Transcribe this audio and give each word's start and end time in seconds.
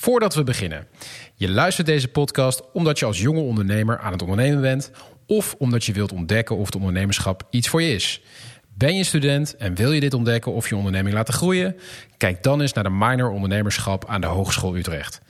Voordat 0.00 0.34
we 0.34 0.44
beginnen. 0.44 0.86
Je 1.34 1.50
luistert 1.50 1.86
deze 1.86 2.08
podcast 2.08 2.62
omdat 2.72 2.98
je 2.98 3.04
als 3.04 3.20
jonge 3.20 3.40
ondernemer 3.40 3.98
aan 3.98 4.12
het 4.12 4.22
ondernemen 4.22 4.60
bent... 4.60 4.90
of 5.26 5.54
omdat 5.58 5.84
je 5.84 5.92
wilt 5.92 6.12
ontdekken 6.12 6.56
of 6.56 6.66
het 6.66 6.74
ondernemerschap 6.74 7.42
iets 7.50 7.68
voor 7.68 7.82
je 7.82 7.94
is. 7.94 8.22
Ben 8.74 8.96
je 8.96 9.04
student 9.04 9.56
en 9.56 9.74
wil 9.74 9.92
je 9.92 10.00
dit 10.00 10.14
ontdekken 10.14 10.52
of 10.52 10.68
je 10.68 10.76
onderneming 10.76 11.14
laten 11.14 11.34
groeien? 11.34 11.76
Kijk 12.16 12.42
dan 12.42 12.60
eens 12.60 12.72
naar 12.72 12.84
de 12.84 12.90
minor 12.90 13.30
ondernemerschap 13.30 14.08
aan 14.08 14.20
de 14.20 14.26
Hogeschool 14.26 14.76
Utrecht. 14.76 15.20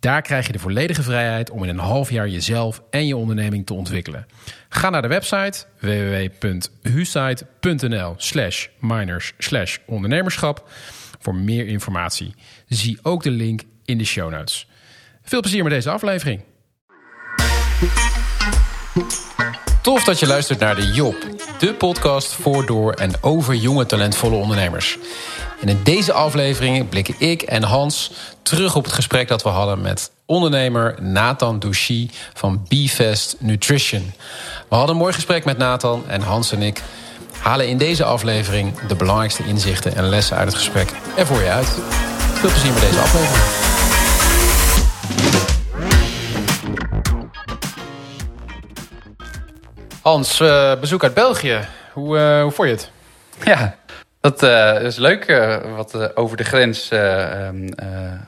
Daar 0.00 0.22
krijg 0.22 0.46
je 0.46 0.52
de 0.52 0.58
volledige 0.58 1.02
vrijheid 1.02 1.50
om 1.50 1.62
in 1.62 1.68
een 1.68 1.78
half 1.78 2.10
jaar 2.10 2.28
jezelf 2.28 2.82
en 2.90 3.06
je 3.06 3.16
onderneming 3.16 3.66
te 3.66 3.74
ontwikkelen. 3.74 4.26
Ga 4.68 4.90
naar 4.90 5.02
de 5.02 5.08
website 5.08 5.64
www.husite.nl 5.80 8.14
slash 8.16 8.66
minors 8.80 9.32
slash 9.38 9.78
ondernemerschap 9.86 10.68
voor 11.18 11.34
meer 11.34 11.66
informatie. 11.66 12.34
Zie 12.68 12.98
ook 13.02 13.22
de 13.22 13.30
link 13.30 13.62
in 13.86 13.98
de 13.98 14.04
show 14.04 14.30
notes. 14.30 14.66
Veel 15.22 15.40
plezier 15.40 15.62
met 15.62 15.72
deze 15.72 15.90
aflevering. 15.90 16.40
Tof 19.82 20.04
dat 20.04 20.18
je 20.18 20.26
luistert 20.26 20.58
naar 20.58 20.74
de 20.74 20.92
Job, 20.92 21.16
de 21.58 21.74
podcast 21.74 22.32
voor, 22.32 22.66
door 22.66 22.92
en 22.92 23.12
over 23.20 23.54
jonge 23.54 23.86
talentvolle 23.86 24.36
ondernemers. 24.36 24.98
En 25.60 25.68
in 25.68 25.80
deze 25.82 26.12
aflevering 26.12 26.88
blikken 26.88 27.14
ik 27.18 27.42
en 27.42 27.62
Hans 27.62 28.12
terug 28.42 28.76
op 28.76 28.84
het 28.84 28.92
gesprek 28.92 29.28
dat 29.28 29.42
we 29.42 29.48
hadden 29.48 29.80
met 29.80 30.10
ondernemer 30.24 31.02
Nathan 31.02 31.58
Douchy 31.58 32.10
van 32.34 32.66
Bfest 32.68 33.36
Nutrition. 33.38 34.12
We 34.68 34.74
hadden 34.74 34.94
een 34.94 35.00
mooi 35.00 35.12
gesprek 35.12 35.44
met 35.44 35.58
Nathan 35.58 36.04
en 36.08 36.20
Hans 36.20 36.52
en 36.52 36.62
ik 36.62 36.82
halen 37.38 37.68
in 37.68 37.78
deze 37.78 38.04
aflevering 38.04 38.80
de 38.80 38.94
belangrijkste 38.94 39.46
inzichten 39.46 39.96
en 39.96 40.08
lessen 40.08 40.36
uit 40.36 40.48
het 40.48 40.56
gesprek 40.56 40.92
er 41.16 41.26
voor 41.26 41.40
je 41.40 41.50
uit. 41.50 41.68
Veel 42.34 42.50
plezier 42.50 42.72
met 42.72 42.80
deze 42.80 43.00
aflevering. 43.00 43.65
Hans, 50.06 50.40
uh, 50.40 50.74
bezoek 50.80 51.02
uit 51.02 51.14
België. 51.14 51.60
Hoe, 51.92 52.16
uh, 52.16 52.42
hoe 52.42 52.50
vond 52.50 52.68
je 52.68 52.74
het? 52.74 52.90
Ja, 53.44 53.76
dat 54.20 54.42
uh, 54.42 54.82
is 54.82 54.96
leuk 54.96 55.26
wat 55.76 56.16
over 56.16 56.36
de 56.36 56.44
grens 56.44 56.90
um, 56.92 57.68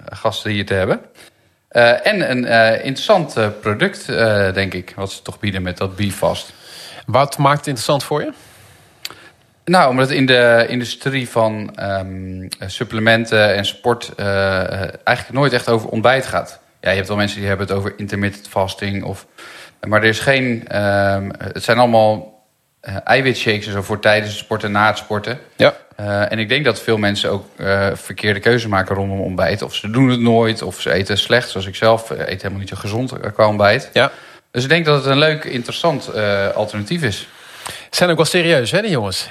gasten 0.04 0.50
hier 0.50 0.66
te 0.66 0.74
hebben. 0.74 1.00
en 2.02 2.30
een 2.30 2.44
interessant 2.84 3.60
product, 3.60 4.06
denk 4.54 4.74
ik, 4.74 4.92
wat 4.96 5.12
ze 5.12 5.22
toch 5.22 5.38
bieden 5.38 5.62
met 5.62 5.76
dat 5.76 5.96
Bifast. 5.96 6.52
Wat 7.06 7.38
maakt 7.38 7.58
het 7.58 7.66
interessant 7.66 8.04
voor 8.04 8.20
je? 8.20 8.32
Nou, 9.64 9.90
omdat 9.90 10.10
in 10.10 10.26
de 10.26 10.66
industrie 10.68 11.28
van 11.28 11.76
um, 11.82 12.48
supplementen 12.66 13.54
en 13.54 13.64
sport 13.64 14.14
eigenlijk 14.14 15.30
nooit 15.32 15.52
echt 15.52 15.68
over 15.68 15.88
ontbijt 15.88 16.26
gaat. 16.26 16.60
Ja, 16.80 16.90
je 16.90 16.96
hebt 16.96 17.08
wel 17.08 17.16
mensen 17.16 17.38
die 17.38 17.48
hebben 17.48 17.66
het 17.66 17.76
over 17.76 17.92
intermittent 17.96 18.48
fasting 18.48 19.04
of 19.04 19.26
maar 19.86 20.02
er 20.02 20.08
is 20.08 20.20
geen. 20.20 20.64
Uh, 20.72 21.16
het 21.38 21.64
zijn 21.64 21.78
allemaal 21.78 22.38
uh, 22.82 22.96
eiwitshakes 23.04 23.72
zo 23.72 23.82
voor 23.82 23.98
tijdens 23.98 24.30
het 24.30 24.38
sporten 24.38 24.68
en 24.68 24.74
na 24.74 24.86
het 24.86 24.98
sporten. 24.98 25.38
Ja. 25.56 25.74
Uh, 26.00 26.32
en 26.32 26.38
ik 26.38 26.48
denk 26.48 26.64
dat 26.64 26.82
veel 26.82 26.96
mensen 26.96 27.30
ook 27.30 27.46
uh, 27.56 27.86
verkeerde 27.94 28.40
keuze 28.40 28.68
maken 28.68 28.94
rondom 28.94 29.20
ontbijt. 29.20 29.62
Of 29.62 29.74
ze 29.74 29.90
doen 29.90 30.08
het 30.08 30.20
nooit, 30.20 30.62
of 30.62 30.80
ze 30.80 30.92
eten 30.92 31.18
slecht, 31.18 31.48
zoals 31.48 31.66
ik 31.66 31.74
zelf. 31.74 32.10
eet 32.10 32.42
helemaal 32.42 32.58
niet 32.58 32.68
zo 32.68 32.76
gezond 32.76 33.12
qua 33.32 33.46
ontbijt. 33.46 33.90
Ja. 33.92 34.10
Dus 34.50 34.62
ik 34.62 34.68
denk 34.68 34.84
dat 34.84 34.96
het 34.96 35.12
een 35.12 35.18
leuk, 35.18 35.44
interessant 35.44 36.14
alternatief 36.54 37.02
is. 37.02 37.28
Zijn 37.90 38.10
ook 38.10 38.16
wel 38.16 38.24
serieus, 38.24 38.70
hè, 38.70 38.80
die 38.80 38.90
jongens? 38.90 39.28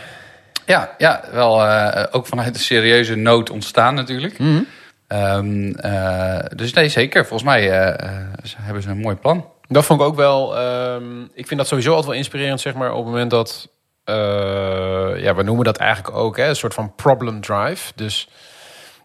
Ja, 0.66 0.96
ja 0.98 1.24
wel 1.32 1.68
ook 2.12 2.28
vanuit 2.28 2.56
een 2.56 2.62
serieuze 2.62 3.16
nood 3.16 3.50
ontstaan 3.50 3.96
natuurlijk. 3.96 4.38
Mm 4.38 4.66
-hmm. 5.08 5.76
dus 6.56 6.74
nee, 6.74 6.90
zeker. 6.90 7.26
Volgens 7.26 7.50
mij 7.50 7.62
hebben 8.62 8.84
ze 8.84 8.90
een 8.90 8.98
mooi 8.98 9.16
plan. 9.16 9.46
Dat 9.68 9.86
vond 9.86 10.02
ik 10.02 10.08
ook 10.08 10.16
wel. 10.16 10.60
Um, 10.94 11.30
ik 11.34 11.48
vind 11.48 11.60
dat 11.60 11.68
sowieso 11.68 11.90
altijd 11.90 12.08
wel 12.08 12.18
inspirerend, 12.18 12.62
zeg 12.62 12.74
maar, 12.74 12.92
op 12.92 12.98
het 12.98 13.06
moment 13.06 13.32
dat. 13.32 13.70
Uh, 14.06 14.16
ja, 15.22 15.36
we 15.36 15.44
noemen 15.44 15.66
dat 15.66 15.78
eigenlijk 15.78 16.18
ook 16.18 16.38
hè, 16.38 16.48
een 16.48 16.56
soort 16.56 16.74
van 16.74 16.96
problem 16.96 17.42
drive. 17.42 17.92
Dus 17.96 18.28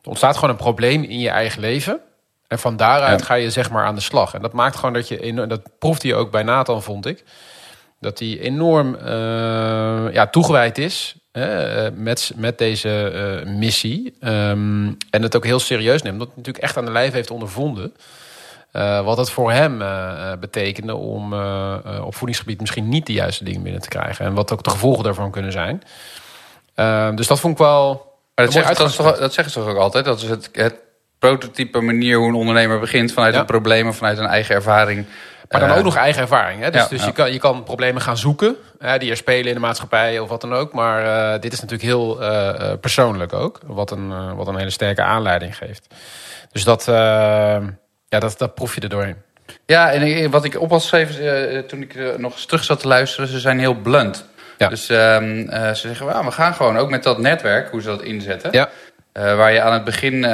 er 0.02 0.08
ontstaat 0.08 0.34
gewoon 0.34 0.50
een 0.50 0.56
probleem 0.56 1.02
in 1.02 1.18
je 1.18 1.28
eigen 1.28 1.60
leven. 1.60 2.00
En 2.48 2.58
van 2.58 2.76
daaruit 2.76 3.22
ga 3.22 3.34
je 3.34 3.50
zeg 3.50 3.70
maar 3.70 3.84
aan 3.84 3.94
de 3.94 4.00
slag. 4.00 4.34
En 4.34 4.42
dat 4.42 4.52
maakt 4.52 4.76
gewoon 4.76 4.92
dat 4.92 5.08
je. 5.08 5.46
Dat 5.48 5.78
proefde 5.78 6.08
je 6.08 6.14
ook 6.14 6.30
bij 6.30 6.42
Nathan, 6.42 6.82
vond 6.82 7.06
ik. 7.06 7.24
Dat 8.00 8.18
hij 8.18 8.38
enorm 8.40 8.94
uh, 8.94 10.12
ja, 10.12 10.26
toegewijd 10.26 10.78
is 10.78 11.16
hè, 11.32 11.90
met, 11.90 12.32
met 12.36 12.58
deze 12.58 13.12
uh, 13.44 13.54
missie. 13.54 14.14
Um, 14.20 14.96
en 15.10 15.22
het 15.22 15.36
ook 15.36 15.44
heel 15.44 15.58
serieus 15.58 16.02
neemt. 16.02 16.18
Dat 16.18 16.36
natuurlijk 16.36 16.64
echt 16.64 16.76
aan 16.76 16.84
de 16.84 16.90
lijf 16.90 17.12
heeft 17.12 17.30
ondervonden. 17.30 17.94
Uh, 18.72 19.04
wat 19.04 19.16
het 19.16 19.30
voor 19.30 19.52
hem 19.52 19.82
uh, 19.82 20.32
betekende 20.40 20.94
om 20.94 21.32
uh, 21.32 21.76
op 22.04 22.14
voedingsgebied 22.14 22.60
misschien 22.60 22.88
niet 22.88 23.06
de 23.06 23.12
juiste 23.12 23.44
dingen 23.44 23.62
binnen 23.62 23.82
te 23.82 23.88
krijgen. 23.88 24.24
En 24.24 24.34
wat 24.34 24.52
ook 24.52 24.62
de 24.62 24.70
gevolgen 24.70 25.04
daarvan 25.04 25.30
kunnen 25.30 25.52
zijn. 25.52 25.82
dus 27.16 27.26
dat 27.26 27.40
vond 27.40 27.52
ik 27.52 27.58
wel. 27.58 28.12
dat, 28.34 28.52
zeg, 28.52 28.66
dat, 28.66 28.96
toch, 28.96 29.18
dat, 29.18 29.32
zeggen 29.32 29.52
ze 29.52 29.60
toch 29.60 29.68
ook 29.68 29.76
altijd? 29.76 30.04
Dat 30.04 30.22
is 30.22 30.28
het, 30.28 30.48
het 30.52 30.74
prototype 31.18 31.80
manier 31.80 32.16
hoe 32.18 32.28
een 32.28 32.34
ondernemer 32.34 32.80
begint 32.80 33.12
vanuit 33.12 33.34
ja. 33.34 33.40
een 33.40 33.46
probleem 33.46 33.88
of 33.88 33.96
vanuit 33.96 34.18
een 34.18 34.26
eigen 34.26 34.54
ervaring. 34.54 35.06
Maar 35.48 35.60
dan 35.60 35.70
ook 35.70 35.84
nog 35.84 35.96
eigen 35.96 36.22
ervaring. 36.22 36.62
Hè? 36.62 36.70
Dus, 36.70 36.82
ja, 36.82 36.88
dus 36.88 37.00
ja. 37.00 37.06
Je, 37.06 37.12
kan, 37.12 37.32
je 37.32 37.38
kan 37.38 37.62
problemen 37.62 38.02
gaan 38.02 38.16
zoeken 38.16 38.56
hè, 38.78 38.98
die 38.98 39.10
er 39.10 39.16
spelen 39.16 39.48
in 39.48 39.54
de 39.54 39.60
maatschappij 39.60 40.18
of 40.18 40.28
wat 40.28 40.40
dan 40.40 40.54
ook. 40.54 40.72
Maar 40.72 41.40
dit 41.40 41.52
is 41.52 41.60
natuurlijk 41.60 41.88
heel 41.88 42.18
persoonlijk 42.80 43.32
ook. 43.32 43.60
Wat 43.66 43.90
een, 43.90 44.36
wat 44.36 44.46
een 44.46 44.56
hele 44.56 44.70
sterke 44.70 45.02
aanleiding 45.02 45.56
geeft. 45.56 45.94
Dus 46.52 46.64
dat 46.64 46.84
ja, 48.12 48.18
dat, 48.18 48.38
dat 48.38 48.54
proef 48.54 48.74
je 48.74 48.80
er 48.80 48.88
doorheen. 48.88 49.16
Ja, 49.66 49.92
en 49.92 50.30
wat 50.30 50.44
ik 50.44 50.60
op 50.60 50.70
had 50.70 50.80
geschreven 50.80 51.24
uh, 51.24 51.58
toen 51.58 51.82
ik 51.82 51.94
uh, 51.94 52.14
nog 52.16 52.32
eens 52.32 52.46
terug 52.46 52.64
zat 52.64 52.80
te 52.80 52.88
luisteren, 52.88 53.28
ze 53.28 53.40
zijn 53.40 53.58
heel 53.58 53.74
blunt. 53.74 54.24
Ja. 54.58 54.68
Dus 54.68 54.88
um, 54.88 55.38
uh, 55.38 55.68
ze 55.68 55.74
zeggen, 55.88 56.06
well, 56.06 56.24
we 56.24 56.30
gaan 56.30 56.54
gewoon 56.54 56.76
ook 56.76 56.90
met 56.90 57.02
dat 57.02 57.18
netwerk, 57.18 57.70
hoe 57.70 57.82
ze 57.82 57.88
dat 57.88 58.02
inzetten. 58.02 58.50
Ja. 58.52 58.68
waar 59.12 59.52
je 59.52 59.60
aan 59.60 59.72
het 59.72 59.84
begin, 59.84 60.24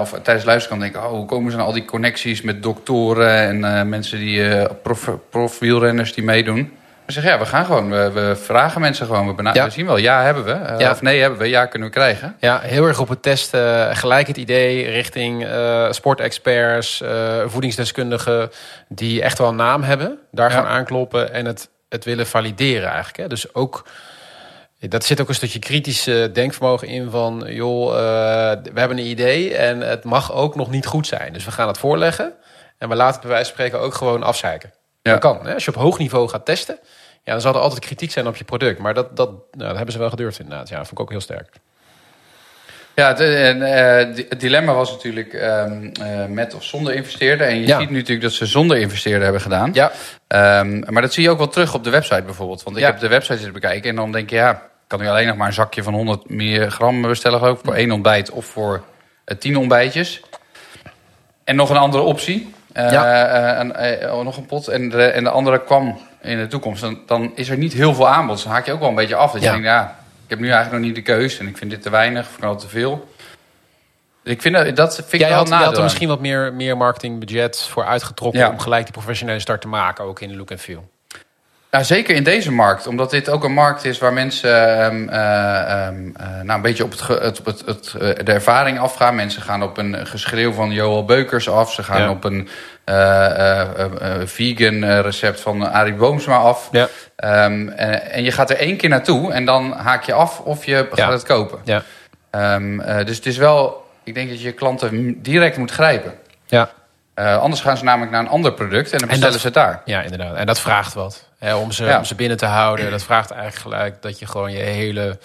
of 0.00 0.10
tijdens 0.22 0.44
luisteren 0.44 0.68
kan 0.68 0.78
denken, 0.78 1.04
oh, 1.04 1.08
hoe 1.08 1.26
komen 1.26 1.52
ze 1.52 1.58
aan 1.58 1.64
al 1.64 1.72
die 1.72 1.84
connecties 1.84 2.42
met 2.42 2.62
doktoren 2.62 3.64
en 3.64 3.88
mensen 3.88 4.18
die, 4.18 4.68
prof, 4.82 5.10
prof 5.30 5.58
wielrenners 5.58 6.14
die 6.14 6.24
meedoen. 6.24 6.72
We 7.06 7.12
zeggen, 7.12 7.32
ja, 7.32 7.38
we 7.38 7.46
gaan 7.46 7.64
gewoon. 7.64 7.90
We, 7.90 8.10
we 8.10 8.36
vragen 8.36 8.80
mensen 8.80 9.06
gewoon. 9.06 9.36
We, 9.36 9.42
ja. 9.52 9.64
we 9.64 9.70
zien 9.70 9.86
wel, 9.86 9.96
ja 9.96 10.22
hebben 10.22 10.44
we. 10.44 10.50
Uh, 10.50 10.78
ja. 10.78 10.90
Of 10.90 11.02
nee 11.02 11.20
hebben 11.20 11.38
we, 11.38 11.48
ja 11.48 11.66
kunnen 11.66 11.88
we 11.88 11.94
krijgen. 11.94 12.36
Ja, 12.40 12.60
heel 12.60 12.86
erg 12.86 13.00
op 13.00 13.08
het 13.08 13.22
testen. 13.22 13.96
Gelijk 13.96 14.26
het 14.26 14.36
idee 14.36 14.90
richting 14.90 15.44
uh, 15.44 15.92
sportexperts, 15.92 17.00
uh, 17.02 17.42
voedingsdeskundigen... 17.46 18.50
die 18.88 19.22
echt 19.22 19.38
wel 19.38 19.48
een 19.48 19.56
naam 19.56 19.82
hebben. 19.82 20.18
Daar 20.30 20.50
gaan 20.50 20.66
aankloppen 20.66 21.32
en 21.32 21.46
het, 21.46 21.68
het 21.88 22.04
willen 22.04 22.26
valideren 22.26 22.88
eigenlijk. 22.88 23.16
Hè. 23.16 23.26
Dus 23.26 23.54
ook... 23.54 23.86
Dat 24.78 25.04
zit 25.04 25.20
ook 25.20 25.28
een 25.28 25.34
stukje 25.34 25.58
kritisch 25.58 26.04
denkvermogen 26.32 26.88
in 26.88 27.10
van... 27.10 27.44
joh, 27.46 27.92
we 28.62 28.80
hebben 28.80 28.98
een 28.98 29.06
idee 29.06 29.56
en 29.56 29.80
het 29.80 30.04
mag 30.04 30.32
ook 30.32 30.54
nog 30.54 30.70
niet 30.70 30.86
goed 30.86 31.06
zijn. 31.06 31.32
Dus 31.32 31.44
we 31.44 31.50
gaan 31.50 31.68
het 31.68 31.78
voorleggen. 31.78 32.32
En 32.78 32.88
we 32.88 32.94
laten 32.94 33.12
het 33.12 33.22
bij 33.22 33.30
wijze 33.30 33.44
van 33.44 33.54
spreken 33.54 33.80
ook 33.80 33.94
gewoon 33.94 34.22
afzeiken. 34.22 34.72
Ja. 35.04 35.12
Dat 35.12 35.20
kan. 35.20 35.46
Hè? 35.46 35.54
Als 35.54 35.64
je 35.64 35.70
op 35.70 35.76
hoog 35.76 35.98
niveau 35.98 36.28
gaat 36.28 36.44
testen, 36.44 36.78
ja, 37.22 37.32
dan 37.32 37.40
zal 37.40 37.54
er 37.54 37.60
altijd 37.60 37.80
kritiek 37.80 38.10
zijn 38.10 38.26
op 38.26 38.36
je 38.36 38.44
product. 38.44 38.78
Maar 38.78 38.94
dat, 38.94 39.16
dat, 39.16 39.28
nou, 39.28 39.42
dat 39.50 39.76
hebben 39.76 39.92
ze 39.92 39.98
wel 39.98 40.10
gedurfd 40.10 40.38
inderdaad. 40.38 40.68
Ja, 40.68 40.76
dat 40.76 40.86
vond 40.86 40.98
ik 40.98 41.04
ook 41.04 41.10
heel 41.10 41.20
sterk. 41.20 41.48
Ja, 42.94 43.14
het, 43.14 43.20
uh, 43.20 44.28
het 44.28 44.40
dilemma 44.40 44.72
was 44.74 44.90
natuurlijk 44.90 45.32
um, 45.32 45.92
uh, 46.00 46.26
met 46.26 46.54
of 46.54 46.64
zonder 46.64 46.94
investeerder. 46.94 47.46
En 47.46 47.56
je 47.56 47.66
ja. 47.66 47.78
ziet 47.78 47.90
nu 47.90 47.96
natuurlijk 47.96 48.22
dat 48.22 48.32
ze 48.32 48.46
zonder 48.46 48.76
investeerder 48.76 49.22
hebben 49.22 49.40
gedaan. 49.40 49.70
Ja. 49.72 49.92
Um, 50.60 50.84
maar 50.88 51.02
dat 51.02 51.12
zie 51.12 51.22
je 51.22 51.30
ook 51.30 51.38
wel 51.38 51.48
terug 51.48 51.74
op 51.74 51.84
de 51.84 51.90
website 51.90 52.22
bijvoorbeeld. 52.22 52.62
Want 52.62 52.76
ik 52.76 52.82
ja. 52.82 52.88
heb 52.88 53.00
de 53.00 53.08
website 53.08 53.34
zitten 53.34 53.52
bekijken 53.52 53.90
en 53.90 53.96
dan 53.96 54.12
denk 54.12 54.30
je... 54.30 54.36
ja, 54.36 54.62
kan 54.86 55.00
nu 55.00 55.08
alleen 55.08 55.26
nog 55.26 55.36
maar 55.36 55.46
een 55.46 55.52
zakje 55.52 55.82
van 55.82 55.94
100 55.94 56.72
gram 56.72 57.02
bestellen... 57.02 57.40
Ook 57.40 57.60
voor 57.64 57.74
één 57.74 57.90
ontbijt 57.90 58.30
of 58.30 58.46
voor 58.46 58.82
tien 59.38 59.56
ontbijtjes. 59.56 60.22
En 61.44 61.56
nog 61.56 61.70
een 61.70 61.76
andere 61.76 62.02
optie. 62.02 62.54
Uh, 62.74 62.90
ja. 62.90 63.64
uh, 63.64 64.20
nog 64.20 64.36
een 64.36 64.46
pot. 64.46 64.68
En 64.68 64.88
de, 64.88 65.02
en 65.02 65.24
de 65.24 65.30
andere 65.30 65.64
kwam 65.64 65.98
in 66.20 66.38
de 66.38 66.46
toekomst. 66.46 66.80
Dan, 66.80 66.98
dan 67.06 67.32
is 67.34 67.48
er 67.48 67.56
niet 67.56 67.72
heel 67.72 67.94
veel 67.94 68.08
aanbod. 68.08 68.34
Dus 68.34 68.44
dan 68.44 68.52
haak 68.52 68.66
je 68.66 68.72
ook 68.72 68.80
wel 68.80 68.88
een 68.88 68.94
beetje 68.94 69.14
af. 69.14 69.32
Dat 69.32 69.42
ja. 69.42 69.46
je 69.46 69.52
denkt, 69.52 69.68
ja, 69.68 69.96
ik 70.24 70.30
heb 70.30 70.38
nu 70.38 70.50
eigenlijk 70.50 70.76
nog 70.76 70.86
niet 70.86 71.06
de 71.06 71.12
keus. 71.12 71.38
En 71.38 71.46
ik 71.46 71.56
vind 71.56 71.70
dit 71.70 71.82
te 71.82 71.90
weinig 71.90 72.26
of 72.28 72.36
ik 72.36 72.44
al 72.44 72.56
te 72.56 72.68
veel. 72.68 73.08
Ik 74.22 74.42
vind 74.42 74.54
dat, 74.54 74.76
dat 74.76 74.94
vind 74.94 75.22
Jij 75.22 75.30
ik 75.30 75.36
had, 75.36 75.50
had 75.50 75.76
er 75.76 75.82
misschien 75.82 76.08
wat 76.08 76.20
meer, 76.20 76.52
meer 76.52 76.76
marketingbudget 76.76 77.60
voor 77.60 77.84
uitgetrokken... 77.84 78.40
Ja. 78.40 78.50
om 78.50 78.58
gelijk 78.58 78.84
die 78.84 78.92
professionele 78.92 79.40
start 79.40 79.60
te 79.60 79.68
maken, 79.68 80.04
ook 80.04 80.20
in 80.20 80.36
look 80.36 80.50
and 80.50 80.60
feel. 80.60 80.88
Nou, 81.74 81.86
zeker 81.86 82.14
in 82.14 82.22
deze 82.22 82.52
markt, 82.52 82.86
omdat 82.86 83.10
dit 83.10 83.28
ook 83.28 83.44
een 83.44 83.52
markt 83.52 83.84
is 83.84 83.98
waar 83.98 84.12
mensen 84.12 84.84
um, 84.84 85.08
uh, 85.08 85.86
um, 85.88 86.14
uh, 86.20 86.26
nou, 86.42 86.50
een 86.50 86.62
beetje 86.62 86.84
op, 86.84 86.90
het, 86.90 87.08
het, 87.08 87.40
het, 87.44 87.64
het, 87.66 87.96
de 88.26 88.32
ervaring 88.32 88.78
afgaan. 88.78 89.14
Mensen 89.14 89.42
gaan 89.42 89.62
op 89.62 89.78
een 89.78 90.06
geschreeuw 90.06 90.52
van 90.52 90.70
Joel 90.70 91.04
Beukers 91.04 91.48
af. 91.48 91.72
Ze 91.72 91.82
gaan 91.82 92.02
ja. 92.02 92.10
op 92.10 92.24
een 92.24 92.48
uh, 92.86 93.62
vegan 94.24 95.00
recept 95.00 95.40
van 95.40 95.72
Arie 95.72 95.94
Boomsma 95.94 96.36
af. 96.36 96.68
Ja. 96.72 96.88
Um, 97.44 97.68
en 97.68 98.24
je 98.24 98.32
gaat 98.32 98.50
er 98.50 98.56
één 98.56 98.76
keer 98.76 98.88
naartoe 98.88 99.32
en 99.32 99.44
dan 99.44 99.72
haak 99.72 100.04
je 100.04 100.12
af 100.12 100.40
of 100.40 100.64
je 100.64 100.88
gaat 100.92 101.12
het 101.12 101.22
kopen. 101.22 101.58
Ja. 101.64 101.82
dus 103.04 103.16
het 103.16 103.26
is 103.26 103.36
wel, 103.36 103.86
ik 104.04 104.14
denk 104.14 104.28
dat 104.28 104.42
je 104.42 104.52
klanten 104.52 105.22
direct 105.22 105.56
moet 105.56 105.70
grijpen. 105.70 106.14
Ja. 106.46 106.70
Uh, 107.18 107.38
anders 107.38 107.60
gaan 107.60 107.76
ze 107.76 107.84
namelijk 107.84 108.12
naar 108.12 108.20
een 108.20 108.28
ander 108.28 108.52
product 108.52 108.92
en 108.92 108.98
dan 108.98 109.08
bestellen 109.08 109.38
ze 109.38 109.46
het 109.46 109.54
daar. 109.54 109.82
Ja, 109.84 110.02
inderdaad. 110.02 110.36
En 110.36 110.46
dat 110.46 110.60
vraagt 110.60 110.94
wat. 110.94 111.28
Hè, 111.38 111.54
om, 111.54 111.72
ze, 111.72 111.94
om 111.98 112.04
ze 112.04 112.14
binnen 112.14 112.36
te 112.36 112.46
houden. 112.46 112.90
Dat 112.90 113.02
vraagt 113.02 113.30
eigenlijk 113.30 113.62
gelijk 113.62 114.02
dat 114.02 114.18
je 114.18 114.26
gewoon 114.26 114.52
je 114.52 114.58
hele, 114.58 115.18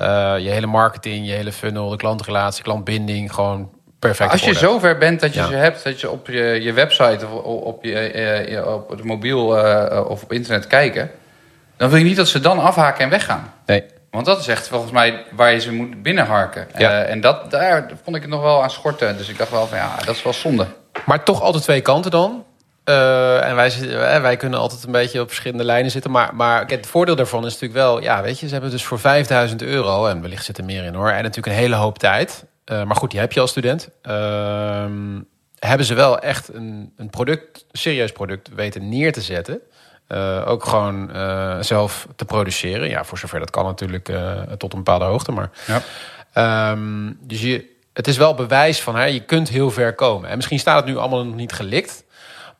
uh, 0.00 0.34
je 0.38 0.50
hele 0.50 0.66
marketing, 0.66 1.26
je 1.26 1.32
hele 1.32 1.52
funnel, 1.52 1.88
de 1.88 1.96
klantrelatie, 1.96 2.62
klantbinding 2.62 3.34
gewoon 3.34 3.70
perfect 3.98 4.30
Als 4.30 4.44
je 4.44 4.54
zover 4.54 4.98
bent 4.98 5.20
dat 5.20 5.34
je 5.34 5.44
ze 5.44 5.54
hebt, 5.54 5.84
dat 5.84 6.00
je 6.00 6.10
op 6.10 6.26
je, 6.26 6.42
je 6.62 6.72
website 6.72 7.26
of 7.26 7.42
op, 7.42 7.84
je, 7.84 8.12
je 8.48 8.68
op 8.68 8.90
het 8.90 9.04
mobiel 9.04 9.46
of 10.06 10.22
op 10.22 10.32
internet 10.32 10.66
kijken, 10.66 11.10
dan 11.76 11.88
wil 11.88 11.98
je 11.98 12.04
niet 12.04 12.16
dat 12.16 12.28
ze 12.28 12.40
dan 12.40 12.58
afhaken 12.58 13.04
en 13.04 13.10
weggaan. 13.10 13.52
Nee. 13.66 13.84
Want 14.10 14.26
dat 14.26 14.40
is 14.40 14.48
echt 14.48 14.68
volgens 14.68 14.92
mij 14.92 15.24
waar 15.32 15.52
je 15.52 15.60
ze 15.60 15.72
moet 15.72 16.02
binnenharken. 16.02 16.66
Ja. 16.76 17.02
En 17.02 17.20
dat, 17.20 17.50
daar 17.50 17.90
vond 18.02 18.16
ik 18.16 18.22
het 18.22 18.30
nog 18.30 18.42
wel 18.42 18.62
aan 18.62 18.70
schorten. 18.70 19.16
Dus 19.16 19.28
ik 19.28 19.38
dacht 19.38 19.50
wel 19.50 19.66
van 19.66 19.78
ja, 19.78 19.96
dat 20.04 20.14
is 20.14 20.22
wel 20.22 20.32
zonde. 20.32 20.66
Maar 21.06 21.24
toch 21.24 21.40
altijd 21.40 21.62
twee 21.62 21.80
kanten 21.80 22.10
dan. 22.10 22.44
Uh, 22.84 23.48
en 23.48 23.54
wij, 23.54 23.72
uh, 23.80 24.20
wij 24.20 24.36
kunnen 24.36 24.58
altijd 24.58 24.84
een 24.84 24.92
beetje 24.92 25.20
op 25.20 25.28
verschillende 25.28 25.64
lijnen 25.64 25.90
zitten. 25.90 26.10
Maar, 26.10 26.34
maar 26.34 26.66
het 26.66 26.86
voordeel 26.86 27.16
daarvan 27.16 27.46
is 27.46 27.52
natuurlijk 27.52 27.80
wel... 27.80 28.02
Ja, 28.02 28.22
weet 28.22 28.38
je, 28.38 28.46
ze 28.46 28.52
hebben 28.52 28.70
dus 28.70 28.84
voor 28.84 28.98
5000 28.98 29.62
euro... 29.62 30.06
en 30.06 30.20
wellicht 30.20 30.44
zit 30.44 30.58
er 30.58 30.64
meer 30.64 30.84
in 30.84 30.94
hoor... 30.94 31.10
en 31.10 31.22
natuurlijk 31.22 31.46
een 31.46 31.62
hele 31.62 31.74
hoop 31.74 31.98
tijd. 31.98 32.44
Uh, 32.66 32.82
maar 32.82 32.96
goed, 32.96 33.10
die 33.10 33.20
heb 33.20 33.32
je 33.32 33.40
als 33.40 33.50
student. 33.50 33.88
Ehm, 34.02 35.20
hebben 35.58 35.86
ze 35.86 35.94
wel 35.94 36.18
echt 36.18 36.54
een, 36.54 36.92
een 36.96 37.10
product, 37.10 37.64
een 37.70 37.78
serieus 37.78 38.12
product 38.12 38.54
weten 38.54 38.88
neer 38.88 39.12
te 39.12 39.20
zetten... 39.20 39.60
Uh, 40.08 40.42
ook 40.46 40.64
gewoon 40.64 41.10
uh, 41.16 41.56
zelf 41.60 42.08
te 42.16 42.24
produceren. 42.24 42.88
Ja, 42.88 43.04
voor 43.04 43.18
zover 43.18 43.38
dat 43.38 43.50
kan 43.50 43.64
natuurlijk 43.64 44.08
uh, 44.08 44.40
tot 44.40 44.72
een 44.72 44.78
bepaalde 44.78 45.04
hoogte. 45.04 45.32
Maar, 45.32 45.50
ja. 46.34 46.70
um, 46.72 47.18
dus 47.20 47.40
je, 47.40 47.73
het 47.94 48.08
is 48.08 48.16
wel 48.16 48.34
bewijs 48.34 48.80
van, 48.80 48.96
hè, 48.96 49.04
je 49.04 49.24
kunt 49.24 49.48
heel 49.48 49.70
ver 49.70 49.94
komen. 49.94 50.30
En 50.30 50.36
misschien 50.36 50.58
staat 50.58 50.76
het 50.76 50.86
nu 50.86 50.96
allemaal 50.96 51.24
nog 51.24 51.34
niet 51.34 51.52
gelikt. 51.52 52.04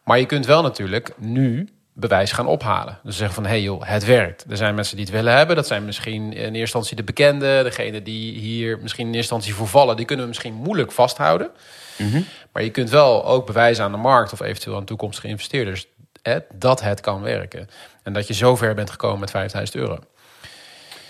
Maar 0.05 0.19
je 0.19 0.27
kunt 0.27 0.47
wel 0.47 0.63
natuurlijk 0.63 1.13
nu 1.19 1.69
bewijs 1.93 2.33
gaan 2.33 2.47
ophalen. 2.47 2.99
Dus 3.03 3.17
zeggen 3.17 3.35
van, 3.35 3.45
hé 3.45 3.51
hey 3.51 3.63
joh, 3.63 3.83
het 3.85 4.05
werkt. 4.05 4.45
Er 4.49 4.57
zijn 4.57 4.75
mensen 4.75 4.97
die 4.97 5.05
het 5.05 5.15
willen 5.15 5.37
hebben. 5.37 5.57
Dat 5.57 5.67
zijn 5.67 5.85
misschien 5.85 6.23
in 6.23 6.39
eerste 6.39 6.59
instantie 6.59 6.97
de 6.97 7.05
bekenden. 7.05 7.65
Degene 7.65 8.03
die 8.03 8.39
hier 8.39 8.79
misschien 8.79 9.07
in 9.07 9.15
eerste 9.15 9.35
instantie 9.35 9.55
voor 9.55 9.69
vallen. 9.69 9.97
Die 9.97 10.05
kunnen 10.05 10.25
we 10.25 10.31
misschien 10.31 10.55
moeilijk 10.55 10.93
vasthouden. 10.93 11.51
Mm 11.97 12.11
-hmm. 12.11 12.25
Maar 12.53 12.63
je 12.63 12.71
kunt 12.71 12.91
wel 12.91 13.25
ook 13.25 13.47
bewijzen 13.47 13.85
aan 13.85 13.93
de 13.93 13.99
markt... 13.99 14.33
of 14.33 14.41
eventueel 14.41 14.77
aan 14.77 14.85
toekomstige 14.85 15.29
investeerders 15.29 15.87
dat 16.55 16.83
het 16.83 17.01
kan 17.01 17.23
werken. 17.23 17.69
En 18.03 18.13
dat 18.13 18.27
je 18.27 18.35
zover 18.35 18.75
bent 18.75 18.91
gekomen 18.91 19.21
met 19.21 19.31
5000 19.31 19.77
euro. 19.77 19.99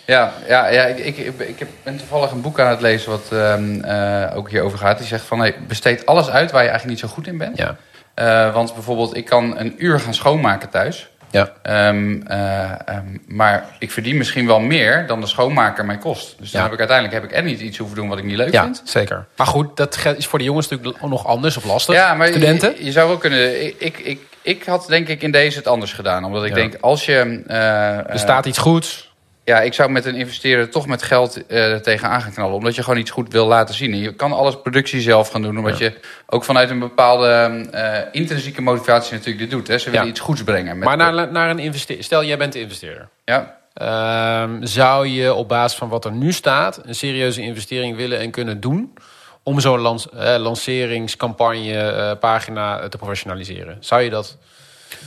Ja, 0.06 0.33
ja, 0.49 0.67
ja 0.69 0.85
ik, 0.85 1.17
ik, 1.17 1.39
ik 1.39 1.67
ben 1.83 1.97
toevallig 1.97 2.31
een 2.31 2.41
boek 2.41 2.61
aan 2.61 2.71
het 2.71 2.81
lezen 2.81 3.11
wat 3.11 3.29
um, 3.33 3.85
uh, 3.85 4.37
ook 4.37 4.51
hierover 4.51 4.79
gaat. 4.79 4.99
Die 4.99 5.06
zegt 5.06 5.25
van 5.25 5.39
hey, 5.39 5.55
besteed 5.67 6.06
alles 6.06 6.29
uit 6.29 6.51
waar 6.51 6.62
je 6.62 6.69
eigenlijk 6.69 7.01
niet 7.01 7.11
zo 7.11 7.15
goed 7.15 7.27
in 7.27 7.39
bent. 7.39 7.56
Ja. 7.59 7.77
Uh, 8.19 8.55
want 8.55 8.75
bijvoorbeeld, 8.75 9.17
ik 9.17 9.25
kan 9.25 9.59
een 9.59 9.75
uur 9.79 10.01
gaan 10.01 10.15
schoonmaken 10.15 10.69
thuis. 10.69 11.09
Ja. 11.31 11.53
Um, 11.89 12.25
uh, 12.31 12.71
um, 12.89 13.23
maar 13.27 13.65
ik 13.79 13.91
verdien 13.91 14.17
misschien 14.17 14.47
wel 14.47 14.61
meer 14.61 15.06
dan 15.06 15.21
de 15.21 15.27
schoonmaker 15.27 15.85
mij 15.85 15.99
kost. 15.99 16.37
Dus 16.39 16.51
dan 16.51 16.62
heb 16.62 16.73
ik 16.73 16.79
uiteindelijk 16.79 17.23
heb 17.23 17.31
ik 17.31 17.37
er 17.37 17.43
niet 17.43 17.61
iets 17.61 17.79
hoeven 17.79 17.97
doen 17.97 18.09
wat 18.09 18.19
ik 18.19 18.25
niet 18.25 18.37
leuk 18.37 18.53
ja, 18.53 18.62
vind. 18.62 18.83
Zeker. 18.85 19.27
Maar 19.37 19.47
goed, 19.47 19.77
dat 19.77 19.99
is 20.17 20.27
voor 20.27 20.39
de 20.39 20.45
jongens 20.45 20.69
natuurlijk 20.69 21.03
nog 21.03 21.27
anders 21.27 21.56
of 21.56 21.65
lastig. 21.65 21.95
Ja, 21.95 22.15
maar 22.15 22.27
Studenten. 22.27 22.75
Je, 22.77 22.85
je 22.85 22.93
zou 22.93 23.09
wel 23.09 23.19
kunnen. 23.19 23.65
Ik, 23.67 23.75
ik, 23.79 23.99
ik, 23.99 24.21
ik 24.43 24.65
had 24.65 24.87
denk 24.89 25.09
ik 25.09 25.23
in 25.23 25.31
deze 25.31 25.59
het 25.59 25.67
anders 25.67 25.93
gedaan. 25.93 26.25
Omdat 26.25 26.45
ik 26.45 26.49
ja. 26.49 26.55
denk, 26.55 26.75
als 26.81 27.05
je... 27.05 27.43
Uh, 27.49 28.11
er 28.11 28.19
staat 28.19 28.47
iets 28.47 28.59
goeds. 28.59 29.12
Ja, 29.44 29.61
ik 29.61 29.75
zou 29.75 29.91
met 29.91 30.05
een 30.05 30.14
investeerder 30.14 30.70
toch 30.70 30.87
met 30.87 31.02
geld 31.02 31.43
uh, 31.49 31.75
tegenaan 31.75 32.23
gaan 32.23 32.32
knallen. 32.32 32.55
Omdat 32.55 32.75
je 32.75 32.82
gewoon 32.82 32.99
iets 32.99 33.11
goed 33.11 33.32
wil 33.32 33.46
laten 33.46 33.75
zien. 33.75 33.93
En 33.93 33.99
je 33.99 34.14
kan 34.14 34.32
alles 34.32 34.61
productie 34.62 35.00
zelf 35.00 35.29
gaan 35.29 35.43
doen. 35.43 35.58
Omdat 35.58 35.79
ja. 35.79 35.85
je 35.85 36.00
ook 36.26 36.44
vanuit 36.44 36.70
een 36.70 36.79
bepaalde 36.79 37.64
uh, 37.75 37.99
intrinsieke 38.20 38.62
motivatie 38.62 39.12
natuurlijk 39.12 39.38
dit 39.38 39.50
doet. 39.50 39.69
Hè. 39.69 39.79
Ze 39.79 39.91
willen 39.91 40.05
ja. 40.05 40.11
iets 40.11 40.20
goeds 40.20 40.44
brengen. 40.44 40.79
Met 40.79 40.88
maar 40.88 40.96
naar, 40.96 41.32
naar 41.32 41.50
een 41.50 41.58
investeerder. 41.58 42.05
Stel, 42.05 42.25
jij 42.25 42.38
bent 42.38 42.52
de 42.52 42.61
investeerder. 42.61 43.08
Ja. 43.25 43.58
Uh, 43.82 44.56
zou 44.61 45.06
je 45.06 45.35
op 45.35 45.49
basis 45.49 45.79
van 45.79 45.88
wat 45.88 46.05
er 46.05 46.12
nu 46.12 46.32
staat... 46.32 46.81
een 46.85 46.94
serieuze 46.94 47.43
investering 47.43 47.96
willen 47.96 48.19
en 48.19 48.31
kunnen 48.31 48.61
doen... 48.61 48.94
om 49.43 49.61
zo'n 49.61 49.81
lans 49.81 50.06
uh, 50.14 50.35
lanceringscampagne 50.38 52.17
pagina 52.20 52.88
te 52.88 52.96
professionaliseren? 52.96 53.76
Zou 53.81 54.02
je 54.02 54.11
dat... 54.11 54.38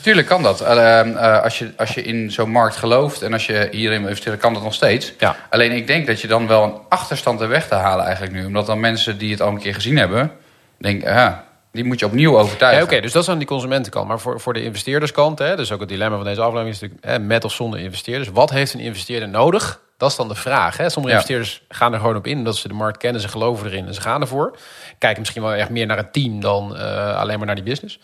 Tuurlijk 0.01 0.27
kan 0.27 0.43
dat. 0.43 0.61
Uh, 0.61 0.67
uh, 1.05 1.41
als, 1.43 1.59
je, 1.59 1.71
als 1.77 1.93
je 1.93 2.01
in 2.01 2.31
zo'n 2.31 2.49
markt 2.49 2.75
gelooft 2.75 3.21
en 3.21 3.33
als 3.33 3.45
je 3.45 3.67
hierin 3.71 3.99
wil 3.99 4.07
investeren, 4.07 4.39
kan 4.39 4.53
dat 4.53 4.63
nog 4.63 4.73
steeds. 4.73 5.13
Ja. 5.17 5.35
Alleen 5.49 5.71
ik 5.71 5.87
denk 5.87 6.07
dat 6.07 6.21
je 6.21 6.27
dan 6.27 6.47
wel 6.47 6.63
een 6.63 6.75
achterstand 6.89 7.41
er 7.41 7.47
weg 7.47 7.67
te 7.67 7.75
halen 7.75 8.05
eigenlijk 8.05 8.35
nu. 8.35 8.45
Omdat 8.45 8.65
dan 8.65 8.79
mensen 8.79 9.17
die 9.17 9.31
het 9.31 9.41
al 9.41 9.49
een 9.49 9.59
keer 9.59 9.73
gezien 9.73 9.97
hebben, 9.97 10.31
denken, 10.77 11.13
ja, 11.13 11.45
die 11.71 11.83
moet 11.83 11.99
je 11.99 12.05
opnieuw 12.05 12.37
overtuigen. 12.37 12.79
Ja, 12.79 12.85
Oké, 12.85 12.93
okay, 12.93 13.01
dus 13.01 13.11
dat 13.11 13.23
is 13.23 13.29
aan 13.29 13.37
die 13.37 13.47
consumentenkant. 13.47 14.07
Maar 14.07 14.19
voor, 14.19 14.39
voor 14.39 14.53
de 14.53 14.63
investeerderskant, 14.63 15.39
hè, 15.39 15.55
dus 15.55 15.71
ook 15.71 15.79
het 15.79 15.89
dilemma 15.89 16.15
van 16.15 16.25
deze 16.25 16.41
aflevering 16.41 16.75
is 16.75 16.81
natuurlijk 16.81 17.05
hè, 17.05 17.19
met 17.19 17.43
of 17.43 17.53
zonder 17.53 17.79
investeerders. 17.79 18.29
Wat 18.29 18.49
heeft 18.49 18.73
een 18.73 18.79
investeerder 18.79 19.29
nodig? 19.29 19.81
Dat 19.97 20.09
is 20.09 20.15
dan 20.15 20.27
de 20.27 20.35
vraag. 20.35 20.77
Hè? 20.77 20.89
Sommige 20.89 21.15
ja. 21.15 21.21
investeerders 21.21 21.61
gaan 21.69 21.93
er 21.93 21.99
gewoon 21.99 22.15
op 22.15 22.27
in, 22.27 22.43
dat 22.43 22.55
ze 22.55 22.67
de 22.67 22.73
markt 22.73 22.97
kennen, 22.97 23.21
ze 23.21 23.27
geloven 23.27 23.67
erin 23.67 23.87
en 23.87 23.93
ze 23.93 24.01
gaan 24.01 24.21
ervoor. 24.21 24.57
Kijken 24.97 25.19
misschien 25.19 25.41
wel 25.41 25.53
echt 25.53 25.69
meer 25.69 25.85
naar 25.85 25.97
het 25.97 26.13
team 26.13 26.41
dan 26.41 26.73
uh, 26.75 27.17
alleen 27.17 27.37
maar 27.37 27.45
naar 27.45 27.55
die 27.55 27.63
business. 27.63 27.99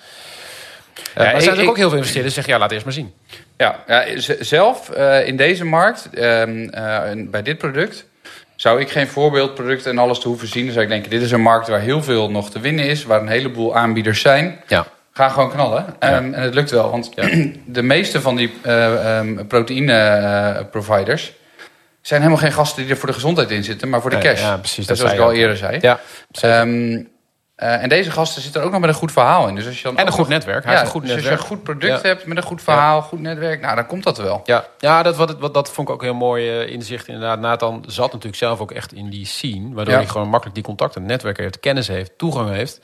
Uh, 0.97 1.03
ja, 1.15 1.23
maar 1.23 1.33
er 1.33 1.41
zijn 1.41 1.59
ik, 1.59 1.69
ook 1.69 1.77
heel 1.77 1.89
veel 1.89 1.97
investeerders 1.97 2.33
die 2.33 2.43
zeggen, 2.43 2.53
ja, 2.53 2.59
laat 2.59 2.71
eerst 2.71 2.85
maar 2.85 2.93
zien. 2.93 3.13
Ja, 3.57 3.83
ja 3.87 4.05
zelf 4.39 4.89
uh, 4.97 5.27
in 5.27 5.37
deze 5.37 5.65
markt, 5.65 6.09
uh, 6.13 6.43
bij 7.15 7.41
dit 7.43 7.57
product, 7.57 8.05
zou 8.55 8.79
ik 8.79 8.89
geen 8.89 9.07
voorbeeldproduct 9.07 9.85
en 9.85 9.97
alles 9.97 10.19
te 10.19 10.27
hoeven 10.27 10.47
zien. 10.47 10.63
Dan 10.63 10.73
zou 10.73 10.85
ik 10.85 10.91
denken, 10.91 11.09
dit 11.09 11.21
is 11.21 11.31
een 11.31 11.41
markt 11.41 11.67
waar 11.67 11.79
heel 11.79 12.03
veel 12.03 12.31
nog 12.31 12.49
te 12.49 12.59
winnen 12.59 12.85
is, 12.85 13.03
waar 13.03 13.21
een 13.21 13.27
heleboel 13.27 13.75
aanbieders 13.75 14.21
zijn. 14.21 14.59
Ja. 14.67 14.85
Ga 15.13 15.29
gewoon 15.29 15.51
knallen. 15.51 15.85
Ja. 15.99 16.17
Um, 16.17 16.33
en 16.33 16.41
het 16.41 16.53
lukt 16.53 16.71
wel, 16.71 16.91
want 16.91 17.11
ja. 17.15 17.29
de 17.65 17.81
meeste 17.81 18.21
van 18.21 18.35
die 18.35 18.53
um, 18.67 19.47
proteïne 19.47 20.67
providers 20.71 21.33
zijn 22.01 22.21
helemaal 22.21 22.41
geen 22.41 22.51
gasten 22.51 22.81
die 22.83 22.91
er 22.91 22.97
voor 22.97 23.07
de 23.07 23.13
gezondheid 23.13 23.51
in 23.51 23.63
zitten, 23.63 23.89
maar 23.89 24.01
voor 24.01 24.09
de 24.09 24.17
cash. 24.17 24.39
Ja, 24.39 24.57
precies. 24.57 24.87
Dat 24.87 24.97
zoals 24.97 25.13
ik 25.13 25.19
al 25.19 25.33
eerder 25.33 25.57
zei. 25.57 25.77
Ja, 25.81 25.99
uh, 26.45 26.99
en 27.55 27.89
deze 27.89 28.11
gasten 28.11 28.41
zitten 28.41 28.59
er 28.61 28.65
ook 28.67 28.73
nog 28.73 28.81
met 28.81 28.89
een 28.89 28.95
goed 28.95 29.11
verhaal 29.11 29.47
in. 29.47 29.55
Dus 29.55 29.65
als 29.65 29.77
je 29.77 29.83
dan 29.83 29.97
en 29.97 30.05
een 30.05 30.11
goed 30.11 30.27
netwerk. 30.27 30.63
Hij 30.63 30.73
ja, 30.73 30.81
een 30.81 30.87
goed 30.87 31.01
dus 31.01 31.11
netwerk. 31.11 31.31
als 31.31 31.39
je 31.39 31.51
een 31.51 31.57
goed 31.57 31.63
product 31.63 32.01
ja. 32.01 32.07
hebt 32.07 32.25
met 32.25 32.37
een 32.37 32.43
goed 32.43 32.61
verhaal, 32.61 33.01
goed 33.01 33.19
netwerk, 33.19 33.61
nou, 33.61 33.75
dan 33.75 33.85
komt 33.85 34.03
dat 34.03 34.17
wel. 34.17 34.41
Ja, 34.43 34.65
ja 34.77 35.03
dat, 35.03 35.15
wat, 35.15 35.39
wat, 35.39 35.53
dat 35.53 35.71
vond 35.71 35.87
ik 35.87 35.93
ook 35.93 36.01
heel 36.01 36.13
mooi 36.13 36.61
uh, 36.61 36.69
inzicht. 36.73 37.07
Inderdaad, 37.07 37.39
Nathan 37.39 37.83
zat 37.87 38.05
natuurlijk 38.05 38.35
zelf 38.35 38.59
ook 38.59 38.71
echt 38.71 38.93
in 38.93 39.09
die 39.09 39.25
scene. 39.25 39.73
Waardoor 39.73 39.93
hij 39.93 40.07
gewoon 40.07 40.29
makkelijk 40.29 40.55
die 40.55 40.63
contacten, 40.63 41.05
netwerk 41.05 41.37
heeft, 41.37 41.59
kennis 41.59 41.87
heeft, 41.87 42.17
toegang 42.17 42.49
heeft. 42.49 42.79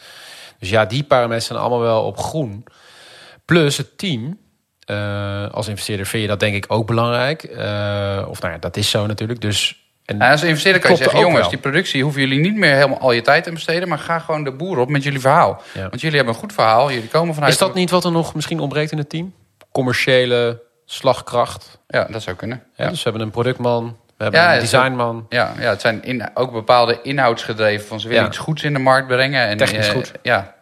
Dus 0.60 0.70
ja, 0.70 0.86
die 0.86 1.04
parameters 1.04 1.46
zijn 1.46 1.60
allemaal 1.60 1.80
wel 1.80 2.04
op 2.04 2.18
groen. 2.18 2.66
Plus 3.46 3.78
het 3.78 3.98
team. 3.98 4.38
Uh, 4.86 5.50
als 5.52 5.68
investeerder 5.68 6.06
vind 6.06 6.22
je 6.22 6.30
dat 6.30 6.40
denk 6.40 6.56
ik 6.56 6.66
ook 6.68 6.88
belangrijk. 6.88 7.44
of 8.28 8.42
nou 8.42 8.54
ja, 8.54 8.58
dat 8.60 8.78
is 8.78 8.90
zo 8.90 9.06
natuurlijk. 9.06 9.42
Dus 9.42 9.89
en 10.18 10.22
als 10.22 10.44
investeerder 10.44 10.82
kan 10.82 10.92
je 10.92 10.98
zeggen, 10.98 11.20
jongens, 11.20 11.40
wel. 11.40 11.50
die 11.50 11.60
productie 11.60 12.04
hoeven 12.04 12.22
jullie 12.22 12.40
niet 12.40 12.56
meer 12.56 12.74
helemaal 12.74 13.00
al 13.00 13.12
je 13.12 13.22
tijd 13.22 13.44
te 13.44 13.52
besteden, 13.52 13.88
maar 13.88 14.00
ga 14.00 14.20
gewoon 14.20 14.44
de 14.44 14.52
boer 14.52 14.78
op 14.78 14.90
met 14.90 15.04
jullie 15.04 15.20
verhaal. 15.20 15.62
Ja. 15.74 15.90
Want 15.90 16.02
jullie 16.02 16.16
hebben 16.16 16.34
een 16.34 16.40
goed 16.40 16.54
verhaal, 16.54 16.92
jullie 16.92 17.08
komen 17.08 17.34
vanuit... 17.34 17.52
Is 17.52 17.60
dat 17.60 17.74
niet 17.74 17.90
wat 17.90 18.06
er 18.06 18.12
nog 18.12 18.36
misschien 18.36 18.60
ontbreekt 18.60 18.92
in 18.92 18.98
het 18.98 19.10
team? 19.10 19.34
Commerciële 19.72 20.62
slagkracht? 20.86 21.80
Ja, 21.88 22.08
dat 22.10 22.22
zou 22.22 22.36
kunnen. 22.36 22.64
Ja, 22.76 22.84
ja. 22.84 22.90
Dus 22.90 23.04
we 23.04 23.10
hebben 23.10 23.22
een 23.22 23.34
productman, 23.34 23.98
we 24.18 24.24
hebben 24.24 24.42
ja, 24.42 24.54
een 24.54 24.60
designman. 24.60 25.26
Ja, 25.30 25.54
ja, 25.60 25.70
het 25.70 25.82
zijn 25.82 26.04
in, 26.04 26.30
ook 26.34 26.52
bepaalde 26.52 27.00
inhoudsgedreven 27.04 27.88
van 27.88 28.00
ze 28.00 28.08
willen 28.08 28.26
iets 28.26 28.38
goeds 28.38 28.64
in 28.64 28.74
de 28.74 28.80
markt 28.80 29.08
brengen. 29.08 29.48
En, 29.48 29.58
Technisch 29.58 29.88
uh, 29.88 29.94
goed. 29.94 30.12
Ja, 30.22 30.56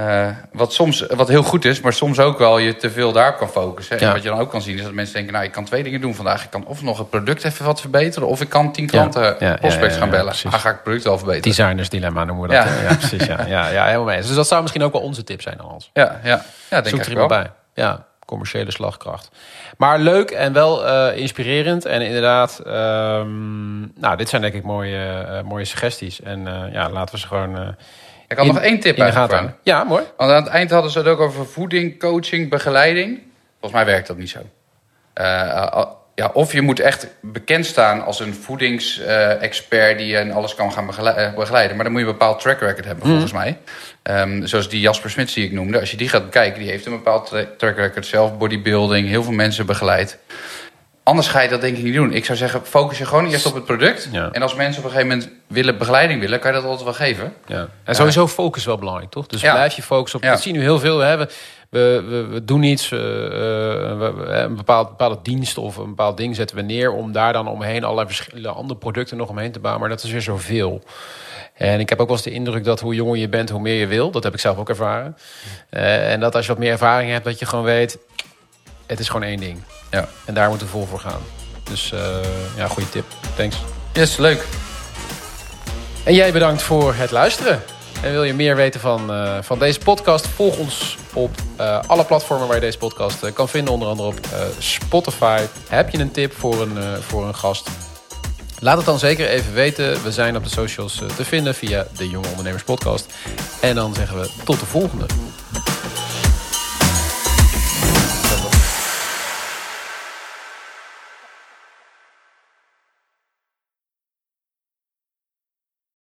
uh, 0.00 0.28
wat, 0.52 0.72
soms, 0.72 1.06
wat 1.06 1.28
heel 1.28 1.42
goed 1.42 1.64
is, 1.64 1.80
maar 1.80 1.92
soms 1.92 2.18
ook 2.18 2.38
wel 2.38 2.58
je 2.58 2.76
te 2.76 2.90
veel 2.90 3.12
daarop 3.12 3.36
kan 3.36 3.48
focussen. 3.48 3.98
Ja. 3.98 4.06
En 4.06 4.12
wat 4.12 4.22
je 4.22 4.28
dan 4.28 4.38
ook 4.38 4.50
kan 4.50 4.62
zien 4.62 4.76
is 4.76 4.82
dat 4.82 4.92
mensen 4.92 5.14
denken... 5.14 5.32
nou, 5.32 5.44
ik 5.44 5.52
kan 5.52 5.64
twee 5.64 5.82
dingen 5.82 6.00
doen 6.00 6.14
vandaag. 6.14 6.44
Ik 6.44 6.50
kan 6.50 6.66
of 6.66 6.82
nog 6.82 6.98
het 6.98 7.10
product 7.10 7.44
even 7.44 7.64
wat 7.64 7.80
verbeteren... 7.80 8.28
of 8.28 8.40
ik 8.40 8.48
kan 8.48 8.72
tien 8.72 8.86
klanten 8.86 9.36
ja. 9.38 9.54
Prospects 9.54 9.96
gaan 9.96 10.10
bellen. 10.10 10.34
Dan 10.42 10.52
ga 10.52 10.68
ik 10.68 10.74
het 10.74 10.82
product 10.82 11.04
wel 11.04 11.18
verbeteren. 11.18 11.56
Designers 11.56 11.88
dilemma 11.88 12.24
noemen 12.24 12.48
we 12.48 12.54
dat. 12.54 12.66
Ja, 12.88 12.94
precies. 12.94 13.26
Ja. 13.26 13.46
Ja, 13.46 13.68
ja, 13.68 13.84
helemaal 13.84 14.04
mee. 14.04 14.16
Dus 14.16 14.34
dat 14.34 14.48
zou 14.48 14.60
misschien 14.60 14.82
ook 14.82 14.92
wel 14.92 15.02
onze 15.02 15.24
tip 15.24 15.42
zijn, 15.42 15.58
Hans. 15.60 15.90
Ja, 15.92 16.20
ja. 16.22 16.44
ja 16.70 16.80
denk 16.80 16.88
Zoek 16.88 17.04
er 17.04 17.10
iemand 17.10 17.28
bij. 17.28 17.50
Ja, 17.74 18.04
commerciële 18.26 18.70
slagkracht. 18.70 19.30
Maar 19.76 19.98
leuk 19.98 20.30
en 20.30 20.52
wel 20.52 20.86
uh, 20.86 21.16
inspirerend. 21.16 21.84
En 21.84 22.00
inderdaad, 22.00 22.62
um, 22.66 23.92
nou, 23.94 24.16
dit 24.16 24.28
zijn 24.28 24.42
denk 24.42 24.54
ik 24.54 24.62
mooie, 24.62 25.26
uh, 25.30 25.40
mooie 25.40 25.64
suggesties. 25.64 26.22
En 26.22 26.70
ja, 26.72 26.90
laten 26.90 27.14
we 27.14 27.20
ze 27.20 27.26
gewoon 27.26 27.74
ik 28.28 28.36
had 28.36 28.46
nog 28.46 28.60
één 28.60 28.80
tip 28.80 29.00
uit. 29.00 29.50
Ja, 29.62 29.84
mooi. 29.84 30.04
Want 30.16 30.30
aan 30.30 30.42
het 30.42 30.52
eind 30.52 30.70
hadden 30.70 30.90
ze 30.90 30.98
het 30.98 31.06
ook 31.06 31.20
over 31.20 31.46
voeding, 31.46 31.98
coaching, 31.98 32.50
begeleiding. 32.50 33.20
Volgens 33.60 33.82
mij 33.82 33.92
werkt 33.92 34.06
dat 34.06 34.16
niet 34.16 34.30
zo. 34.30 34.38
Uh, 35.20 35.84
ja, 36.14 36.30
of 36.32 36.52
je 36.52 36.62
moet 36.62 36.80
echt 36.80 37.08
bekend 37.20 37.66
staan 37.66 38.04
als 38.04 38.20
een 38.20 38.34
voedingsexpert 38.34 39.92
uh, 39.92 39.98
die 39.98 40.06
je 40.06 40.16
en 40.16 40.32
alles 40.32 40.54
kan 40.54 40.72
gaan 40.72 40.86
begeleiden. 40.86 41.76
Maar 41.76 41.84
dan 41.84 41.92
moet 41.92 42.00
je 42.00 42.06
een 42.06 42.12
bepaald 42.12 42.40
track 42.40 42.60
record 42.60 42.84
hebben, 42.84 43.06
mm. 43.06 43.10
volgens 43.10 43.32
mij. 43.32 43.58
Um, 44.02 44.46
zoals 44.46 44.68
die 44.68 44.80
Jasper 44.80 45.10
Smit 45.10 45.34
die 45.34 45.44
ik 45.44 45.52
noemde. 45.52 45.80
Als 45.80 45.90
je 45.90 45.96
die 45.96 46.08
gaat 46.08 46.24
bekijken, 46.24 46.60
die 46.60 46.70
heeft 46.70 46.86
een 46.86 46.92
bepaald 46.92 47.28
track 47.58 47.76
record. 47.76 48.06
Zelf 48.06 48.38
bodybuilding, 48.38 49.08
heel 49.08 49.22
veel 49.22 49.32
mensen 49.32 49.66
begeleid. 49.66 50.18
Anders 51.06 51.28
ga 51.28 51.40
je 51.40 51.48
dat 51.48 51.60
denk 51.60 51.76
ik 51.76 51.84
niet 51.84 51.94
doen. 51.94 52.12
Ik 52.12 52.24
zou 52.24 52.38
zeggen, 52.38 52.60
focus 52.64 52.98
je 52.98 53.06
gewoon 53.06 53.26
eerst 53.26 53.46
op 53.46 53.54
het 53.54 53.64
product. 53.64 54.08
En 54.32 54.42
als 54.42 54.54
mensen 54.54 54.78
op 54.78 54.84
een 54.84 54.94
gegeven 54.94 55.16
moment 55.16 55.30
willen 55.46 55.78
begeleiding 55.78 56.20
willen, 56.20 56.38
kan 56.38 56.50
je 56.50 56.56
dat 56.56 56.66
altijd 56.66 56.84
wel 56.84 56.94
geven. 57.06 57.32
Ja. 57.46 57.68
En 57.84 57.94
sowieso 57.94 58.28
focus 58.28 58.64
wel 58.64 58.78
belangrijk, 58.78 59.10
toch? 59.10 59.26
Dus 59.26 59.40
blijf 59.40 59.76
je 59.76 59.82
focussen 59.82 60.18
op. 60.18 60.24
Ja. 60.24 60.30
Dat 60.30 60.40
zien 60.40 60.54
nu 60.54 60.60
heel 60.60 60.78
veel. 60.78 60.98
We, 60.98 61.04
hebben, 61.04 61.28
we, 61.70 62.04
we, 62.08 62.26
we 62.26 62.44
doen 62.44 62.62
iets, 62.62 62.90
uh, 62.90 62.98
we, 63.00 64.12
een 64.26 64.56
bepaald, 64.56 64.88
bepaalde 64.88 65.18
dienst 65.22 65.58
of 65.58 65.76
een 65.76 65.88
bepaald 65.88 66.16
ding 66.16 66.36
zetten 66.36 66.56
we 66.56 66.62
neer 66.62 66.92
om 66.92 67.12
daar 67.12 67.32
dan 67.32 67.48
omheen 67.48 67.84
allerlei 67.84 68.06
verschillende 68.06 68.48
andere 68.48 68.78
producten 68.78 69.16
nog 69.16 69.28
omheen 69.28 69.52
te 69.52 69.58
bouwen. 69.60 69.80
Maar 69.80 69.90
dat 69.90 70.04
is 70.04 70.10
weer 70.10 70.22
zoveel. 70.22 70.82
En 71.54 71.80
ik 71.80 71.88
heb 71.88 72.00
ook 72.00 72.06
wel 72.06 72.16
eens 72.16 72.24
de 72.24 72.32
indruk 72.32 72.64
dat 72.64 72.80
hoe 72.80 72.94
jonger 72.94 73.16
je 73.16 73.28
bent, 73.28 73.50
hoe 73.50 73.60
meer 73.60 73.80
je 73.80 73.86
wil. 73.86 74.10
Dat 74.10 74.22
heb 74.22 74.32
ik 74.32 74.40
zelf 74.40 74.58
ook 74.58 74.68
ervaren. 74.68 75.16
Uh, 75.70 76.12
en 76.12 76.20
dat 76.20 76.34
als 76.34 76.46
je 76.46 76.52
wat 76.52 76.60
meer 76.60 76.72
ervaring 76.72 77.10
hebt, 77.10 77.24
dat 77.24 77.38
je 77.38 77.46
gewoon 77.46 77.64
weet, 77.64 77.98
het 78.86 79.00
is 79.00 79.06
gewoon 79.06 79.22
één 79.22 79.40
ding. 79.40 79.62
Ja. 79.90 80.08
En 80.24 80.34
daar 80.34 80.48
moeten 80.48 80.66
we 80.66 80.72
vol 80.72 80.86
voor 80.86 81.00
gaan. 81.00 81.20
Dus 81.62 81.90
uh, 81.94 82.00
ja, 82.56 82.68
goede 82.68 82.88
tip. 82.88 83.04
Thanks. 83.36 83.56
Yes, 83.92 84.16
leuk. 84.16 84.46
En 86.04 86.14
jij 86.14 86.32
bedankt 86.32 86.62
voor 86.62 86.94
het 86.94 87.10
luisteren. 87.10 87.62
En 88.02 88.10
wil 88.12 88.24
je 88.24 88.34
meer 88.34 88.56
weten 88.56 88.80
van, 88.80 89.10
uh, 89.10 89.38
van 89.40 89.58
deze 89.58 89.78
podcast? 89.78 90.26
Volg 90.26 90.58
ons 90.58 90.96
op 91.12 91.30
uh, 91.60 91.80
alle 91.86 92.04
platformen 92.04 92.46
waar 92.46 92.56
je 92.56 92.62
deze 92.62 92.78
podcast 92.78 93.24
uh, 93.24 93.32
kan 93.32 93.48
vinden. 93.48 93.72
Onder 93.72 93.88
andere 93.88 94.08
op 94.08 94.20
Spotify. 94.58 95.42
Heb 95.68 95.90
je 95.90 95.98
een 95.98 96.10
tip 96.10 96.32
voor 96.36 96.62
een, 96.62 97.02
voor 97.02 97.26
een 97.26 97.34
gast? 97.34 97.68
Laat 98.58 98.76
het 98.76 98.86
dan 98.86 98.98
zeker 98.98 99.28
even 99.28 99.52
weten. 99.52 100.02
We 100.02 100.12
zijn 100.12 100.36
op 100.36 100.44
de 100.44 100.50
socials 100.50 101.02
te 101.16 101.24
vinden 101.24 101.54
via 101.54 101.86
de 101.96 102.08
Jonge 102.08 102.28
Ondernemers 102.28 102.62
Podcast. 102.62 103.12
En 103.60 103.74
dan 103.74 103.94
zeggen 103.94 104.20
we 104.20 104.30
tot 104.44 104.60
de 104.60 104.66
volgende. 104.66 105.06